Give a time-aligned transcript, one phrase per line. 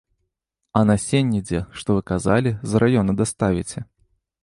[0.79, 3.79] А насенне дзе, што вы казалі, з раёна даставіце?